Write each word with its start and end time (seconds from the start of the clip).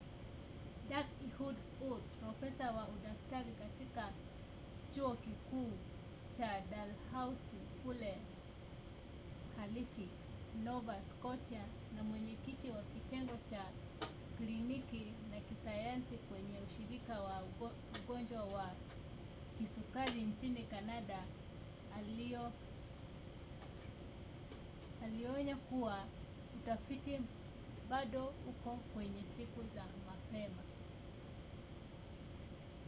dak. 0.91 1.07
ehud 1.27 1.55
ur 1.89 1.99
profesa 2.19 2.67
wa 2.77 2.83
udaktari 2.95 3.51
katika 3.61 4.05
chuo 4.95 5.11
kikuu 5.23 5.71
cha 6.37 6.49
dalhousie 6.71 7.59
kule 7.83 8.13
halifix 9.57 10.11
nova 10.67 10.97
scotia 11.09 11.61
na 11.95 12.01
mwenyekiti 12.09 12.67
wa 12.75 12.81
kitengo 12.91 13.37
cha 13.51 13.63
kliniki 14.37 15.03
na 15.31 15.37
kisayansi 15.47 16.15
kwenye 16.27 16.55
ushirika 16.67 17.15
wa 17.21 17.35
ugonjwa 18.01 18.43
wa 18.45 18.67
kisukari 19.57 20.21
nchini 20.21 20.63
canada 20.63 21.17
alionya 25.03 25.55
kuwa 25.55 26.05
utafiti 26.57 27.21
bado 27.89 28.33
uko 28.49 28.79
kwenye 28.93 29.23
siku 29.35 29.61
za 29.75 29.83
mapema 30.07 30.61